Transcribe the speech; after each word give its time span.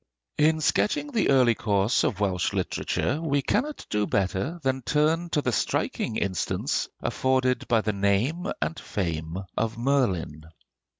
In 0.39 0.61
sketching 0.61 1.11
the 1.11 1.29
early 1.29 1.53
course 1.53 2.03
of 2.03 2.19
Welsh 2.19 2.53
literature, 2.53 3.21
we 3.21 3.43
cannot 3.43 3.85
do 3.91 4.07
better 4.07 4.59
than 4.63 4.81
turn 4.81 5.29
to 5.29 5.43
the 5.43 5.51
striking 5.51 6.15
instance 6.17 6.89
afforded 7.01 7.67
by 7.67 7.81
the 7.81 7.93
name 7.93 8.51
and 8.63 8.79
fame 8.79 9.37
of 9.55 9.77
Merlin. 9.77 10.45